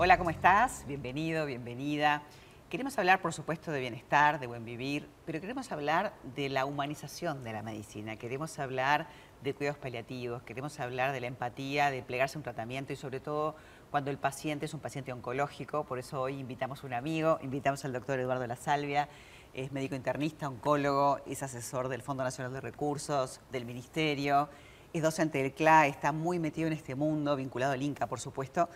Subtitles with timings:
[0.00, 0.84] Hola, ¿cómo estás?
[0.86, 2.22] Bienvenido, bienvenida.
[2.70, 7.42] Queremos hablar, por supuesto, de bienestar, de buen vivir, pero queremos hablar de la humanización
[7.42, 8.14] de la medicina.
[8.14, 9.08] Queremos hablar
[9.42, 13.56] de cuidados paliativos, queremos hablar de la empatía, de plegarse un tratamiento y sobre todo
[13.90, 15.82] cuando el paciente es un paciente oncológico.
[15.82, 19.08] Por eso hoy invitamos a un amigo, invitamos al doctor Eduardo La Salvia,
[19.52, 24.48] es médico internista, oncólogo, es asesor del Fondo Nacional de Recursos, del Ministerio,
[24.92, 28.68] es docente del CLA, está muy metido en este mundo, vinculado al INCA, por supuesto.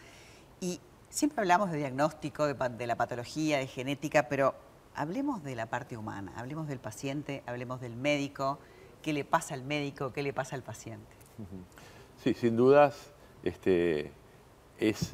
[0.61, 0.81] Y
[1.13, 4.55] Siempre hablamos de diagnóstico, de, la patología, de genética, pero
[4.95, 8.59] hablemos de la parte humana, hablemos del paciente, hablemos del médico,
[9.03, 11.15] qué le pasa al médico, qué le pasa al paciente.
[12.17, 13.13] Sí, sin dudas,
[13.45, 14.11] este,
[14.79, 15.13] es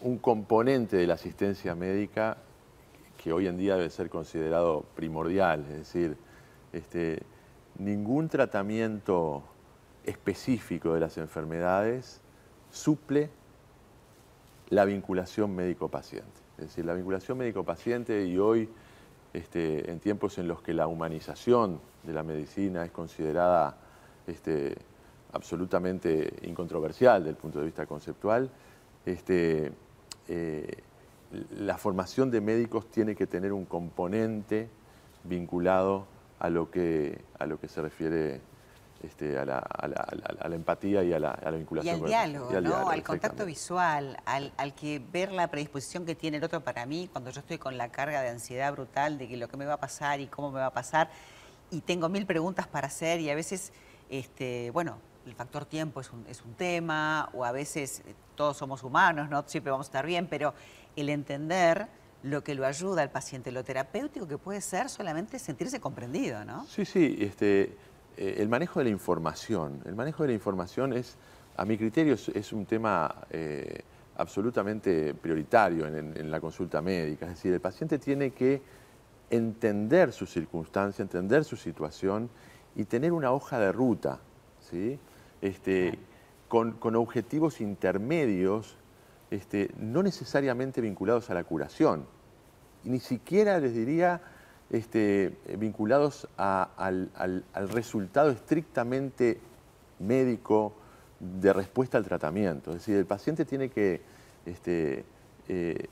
[0.00, 2.38] un componente de la asistencia médica
[3.22, 6.16] que hoy en día debe ser considerado primordial, es decir,
[6.72, 7.22] este,
[7.78, 9.44] ningún tratamiento
[10.02, 12.20] específico de las enfermedades
[12.72, 13.30] suple
[14.70, 16.40] la vinculación médico-paciente.
[16.58, 18.68] Es decir, la vinculación médico-paciente y hoy,
[19.32, 23.76] este, en tiempos en los que la humanización de la medicina es considerada
[24.26, 24.76] este,
[25.32, 28.50] absolutamente incontroversial desde el punto de vista conceptual,
[29.06, 29.72] este,
[30.28, 30.82] eh,
[31.58, 34.68] la formación de médicos tiene que tener un componente
[35.24, 36.06] vinculado
[36.38, 38.40] a lo que, a lo que se refiere
[39.02, 42.00] este, a, la, empatía y a la, vinculación.
[42.00, 42.88] Y al diálogo, ¿no?
[42.88, 47.30] al contacto visual, al, que ver la predisposición que tiene el otro para mí cuando
[47.30, 49.80] yo estoy con la carga de ansiedad brutal de que lo que me va a
[49.80, 51.10] pasar y cómo me va a pasar
[51.70, 53.72] y tengo mil preguntas para hacer y a veces,
[54.10, 58.56] este, bueno, el factor tiempo es un, es un tema o a veces eh, todos
[58.56, 60.54] somos humanos, no siempre vamos a estar bien, pero
[60.96, 61.86] el entender
[62.22, 66.66] lo que lo ayuda al paciente, lo terapéutico que puede ser solamente sentirse comprendido, ¿no?
[66.66, 67.76] Sí, sí, este,
[68.18, 69.80] eh, el manejo de la información.
[69.84, 71.16] El manejo de la información es,
[71.56, 73.82] a mi criterio, es, un tema eh,
[74.16, 77.26] absolutamente prioritario en, la consulta médica.
[77.26, 78.60] Es decir, el paciente tiene que
[79.30, 82.28] entender su circunstancia, entender su situación
[82.74, 84.18] y tener una hoja de ruta,
[84.68, 84.98] ¿sí?
[85.40, 85.96] este,
[86.48, 88.76] con, objetivos intermedios,
[89.30, 92.04] este, no necesariamente vinculados a la curación.
[92.82, 94.20] ni siquiera les diría
[94.70, 97.10] este, vinculados al,
[97.70, 99.40] resultado estrictamente
[99.98, 100.74] médico
[101.18, 102.70] de respuesta al tratamiento.
[102.70, 104.00] Es decir, el paciente tiene que
[104.46, 105.04] este,
[105.48, 105.88] eh,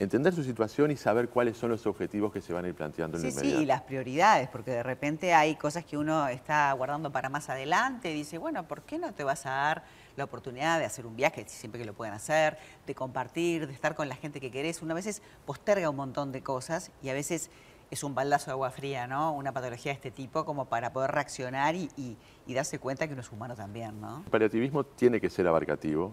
[0.00, 3.18] entender su situación y saber cuáles son los objetivos que se van a ir planteando
[3.18, 3.56] en el inmediato.
[3.58, 7.50] Sí, y las prioridades, porque de repente hay cosas que uno está guardando para más
[7.50, 9.84] adelante y dice, bueno, ¿por qué no te vas a dar
[10.16, 13.94] la oportunidad de hacer un viaje, siempre que lo pueden hacer, de compartir, de estar
[13.94, 14.80] con la gente que querés?
[14.80, 17.50] Uno a veces posterga un montón de cosas y a veces
[17.90, 19.32] es un baldazo de agua fría, ¿no?
[19.32, 23.30] Una patología de este tipo como para poder reaccionar y, darse cuenta que uno es
[23.30, 24.22] humano también, ¿no?
[24.24, 26.12] El paliativismo tiene que ser abarcativo.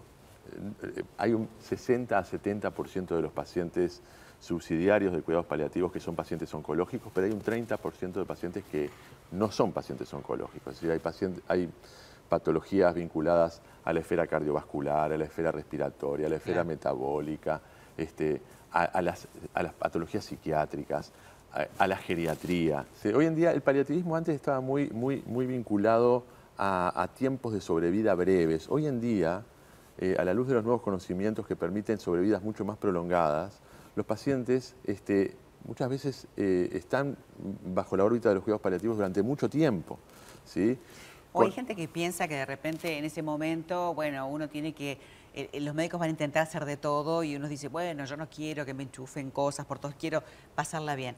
[0.83, 4.01] Eh, hay un 60 a 70% de los pacientes
[4.39, 8.89] subsidiarios de cuidados paliativos que son pacientes oncológicos, pero hay un 30% de pacientes que
[9.31, 10.73] no son pacientes oncológicos.
[10.73, 11.69] Es decir, hay, pacientes, hay
[12.29, 17.61] patologías vinculadas a la esfera cardiovascular, a la esfera respiratoria, a la esfera metabólica,
[17.97, 21.11] este, a, las, a las patologías psiquiátricas,
[21.53, 22.85] a, la geriatría.
[23.15, 26.23] hoy en día el paliativismo antes estaba muy, muy, muy vinculado
[26.57, 28.67] a, tiempos de sobrevida breves.
[28.69, 29.43] Hoy en día,
[29.99, 33.59] eh, a la luz de los nuevos conocimientos que permiten sobrevidas mucho más prolongadas,
[33.95, 37.17] los pacientes este, muchas veces eh, están
[37.73, 39.97] bajo la órbita de los cuidados paliativos durante mucho tiempo.
[40.45, 40.77] ¿sí?
[41.33, 44.97] O hay gente que piensa que de repente en ese momento, bueno, uno tiene que
[45.33, 48.27] eh, los médicos van a intentar hacer de todo y uno dice, bueno, yo no
[48.27, 50.23] quiero que me enchufen cosas, por todos quiero
[50.55, 51.15] pasarla bien.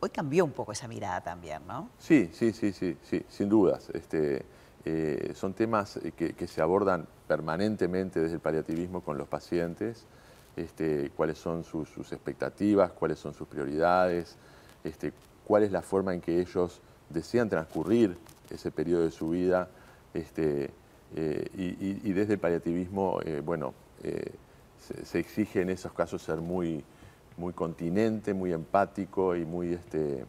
[0.00, 1.90] Hoy cambió un poco esa mirada también, ¿no?
[1.98, 3.90] Sí, sí, sí, sí, sí sin dudas.
[3.92, 4.44] Este,
[4.84, 10.06] eh, son temas que, se abordan permanentemente desde el paliativismo con los pacientes,
[10.56, 14.36] este, cuáles son sus, expectativas, cuáles son sus prioridades,
[14.84, 15.12] este,
[15.44, 16.80] cuál es la forma en que ellos
[17.10, 18.16] desean transcurrir
[18.50, 19.68] ese periodo de su vida.
[20.14, 20.70] Este,
[21.16, 23.74] eh, y, desde el paliativismo, eh, bueno,
[25.04, 26.84] se, exige en esos casos ser muy,
[27.38, 30.26] muy continente, muy empático y muy este,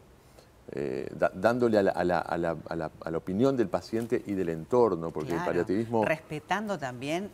[0.72, 6.04] eh, dándole a la, opinión del paciente y del entorno, porque el paliativismo...
[6.04, 7.32] Respetando también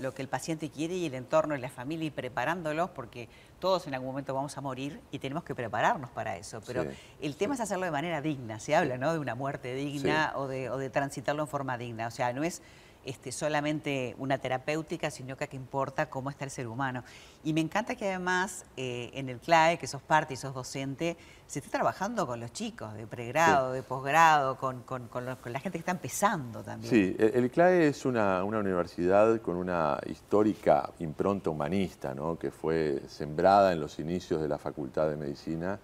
[0.00, 3.28] lo, que el paciente quiere y el entorno y la familia y preparándolos, porque
[3.58, 6.62] todos en algún momento vamos a morir y tenemos que prepararnos para eso.
[6.66, 6.86] Pero
[7.20, 9.12] el tema es hacerlo de manera digna, se habla ¿no?
[9.12, 12.06] de una muerte digna o, de, o de transitarlo en forma digna.
[12.06, 12.62] O sea, no es
[13.04, 17.04] este, solamente una terapéutica, sino que aquí importa cómo está el ser humano.
[17.44, 21.16] Y me encanta que además eh, en el CLAE, que sos parte y sos docente,
[21.46, 24.84] se esté trabajando con los chicos de pregrado, de posgrado, con,
[25.22, 26.90] la gente que está empezando también.
[26.90, 32.38] Sí, el, CLAE es una, universidad con una histórica impronta humanista, ¿no?
[32.38, 35.78] que fue sembrada en los inicios de la Facultad de Medicina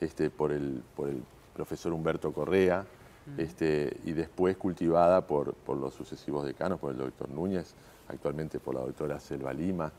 [0.00, 1.22] este, por, el, por el
[1.54, 2.84] profesor Humberto Correa,
[3.36, 7.74] este, y después cultivada por, los sucesivos decanos, por el doctor Núñez,
[8.08, 9.92] actualmente por la doctora Selva Lima.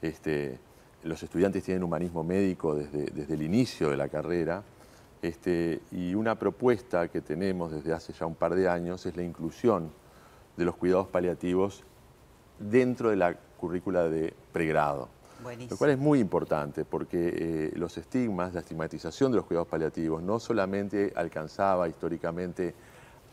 [0.00, 0.58] Este,
[1.02, 4.62] los estudiantes tienen humanismo médico desde, desde el inicio de la carrera
[5.22, 9.22] este, y una propuesta que tenemos desde hace ya un par de años es la
[9.22, 9.90] inclusión
[10.56, 11.82] de los cuidados paliativos
[12.58, 15.08] dentro de la currícula de pregrado.
[15.70, 20.22] Lo cual es muy importante porque eh, los estigmas, la estigmatización de los cuidados paliativos
[20.22, 22.74] no solamente alcanzaba históricamente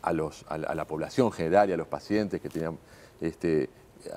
[0.01, 2.77] a, los, a, la, población general y a los pacientes que tenían,
[3.21, 3.69] este,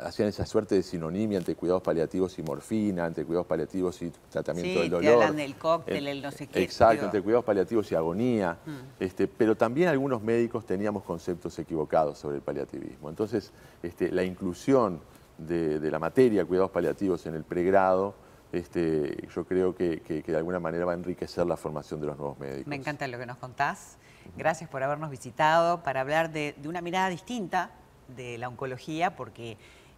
[0.03, 4.81] hacían esa suerte de sinonimia entre cuidados paliativos y morfina, entre cuidados paliativos y tratamiento
[4.81, 5.05] del dolor.
[5.05, 6.63] Sí, hablan del cóctel, el no sé qué.
[6.63, 8.59] Exacto, entre cuidados paliativos y agonía.
[8.67, 9.03] Mm.
[9.03, 13.09] Este, pero también algunos médicos teníamos conceptos equivocados sobre el paliativismo.
[13.09, 15.01] Entonces, este, la inclusión
[15.39, 18.15] de, la materia cuidados paliativos en el pregrado,
[18.53, 22.39] este, yo creo que, de alguna manera va a enriquecer la formación de los nuevos
[22.39, 22.67] médicos.
[22.67, 23.99] Me encanta lo que nos contás.
[24.37, 27.71] Gracias por habernos visitado para hablar de, de una mirada distinta
[28.17, 29.57] de la oncología, porque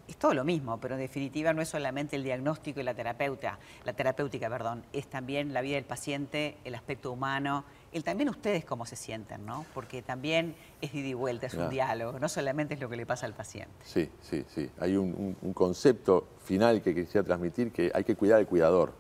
[0.09, 3.59] es todo lo mismo, pero en definitiva no es solamente el diagnóstico y la terapeuta,
[3.85, 8.65] la terapéutica, perdón, es también la vida del paciente, el aspecto humano, el también ustedes
[8.65, 9.67] cómo se sienten, ¿no?
[9.75, 13.07] Porque también es ida y vuelta, es un diálogo, no solamente es lo que le
[13.07, 13.75] pasa al paciente.
[13.85, 14.71] Sí, sí, sí.
[14.81, 18.93] Hay un, concepto final que quisiera transmitir que hay que cuidar al cuidador.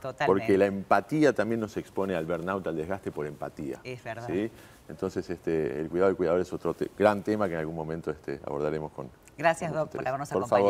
[0.00, 0.26] Totalmente.
[0.26, 3.80] Porque la empatía también nos expone al burnout, al desgaste por empatía.
[3.82, 4.26] Es verdad.
[4.26, 4.50] ¿sí?
[4.88, 8.40] Entonces, este, el cuidado del cuidador es otro gran tema que en algún momento este,
[8.44, 9.10] abordaremos con.
[9.36, 10.64] Gracias, Doc, por habernos acompañado.